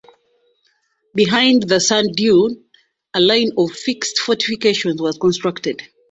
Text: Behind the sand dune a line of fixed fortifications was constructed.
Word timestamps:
Behind 1.13 1.61
the 1.61 1.79
sand 1.79 2.15
dune 2.15 2.65
a 3.13 3.19
line 3.21 3.51
of 3.55 3.69
fixed 3.69 4.17
fortifications 4.17 4.99
was 4.99 5.19
constructed. 5.19 5.83